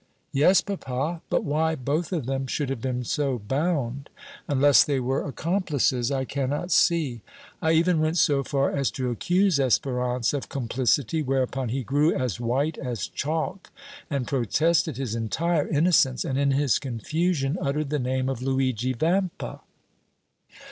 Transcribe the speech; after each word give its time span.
"Yes, 0.31 0.61
papa; 0.61 1.21
but 1.29 1.43
why 1.43 1.75
both 1.75 2.11
of 2.11 2.25
them 2.25 2.47
should 2.47 2.71
have 2.71 2.81
been 2.81 3.03
so 3.03 3.37
bound, 3.37 4.09
unless 4.47 4.83
they 4.83 4.99
were 4.99 5.23
accomplices, 5.23 6.09
I 6.09 6.25
cannot 6.25 6.71
see; 6.71 7.21
I 7.61 7.73
even 7.73 7.99
went 8.01 8.17
so 8.17 8.43
far 8.43 8.71
as 8.71 8.89
to 8.97 9.11
accuse 9.11 9.59
Espérance 9.59 10.33
of 10.33 10.49
complicity, 10.49 11.21
whereupon 11.21 11.69
he 11.69 11.83
grew 11.83 12.11
as 12.15 12.39
white 12.39 12.79
as 12.79 13.05
chalk 13.05 13.69
and 14.09 14.25
protested 14.25 14.97
his 14.97 15.13
entire 15.13 15.67
innocence, 15.67 16.25
and 16.25 16.35
in 16.39 16.49
his 16.49 16.79
confusion 16.79 17.59
uttered 17.61 17.91
the 17.91 17.99
name 17.99 18.27
of 18.27 18.41
Luigi 18.41 18.93
Vampa." 18.93 19.61